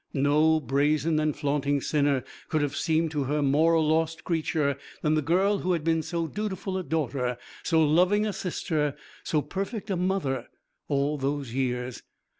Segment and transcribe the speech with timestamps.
[0.15, 5.13] No brazen and flaunting sinner could have seemed to her more a lost creature than
[5.13, 9.91] the girl who had been so dutiful a daughter, so loving a sister, so perfect
[9.91, 10.47] a mother,
[10.87, 12.01] all those years.